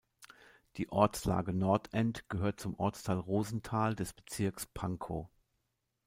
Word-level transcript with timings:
Die 0.77 0.89
Ortslage 0.91 1.53
Nordend 1.53 2.27
gehört 2.27 2.59
zum 2.59 2.73
Ortsteil 2.79 3.19
Rosenthal 3.19 3.95
des 3.95 4.13
Bezirks 4.13 4.65
Pankow. 4.65 5.29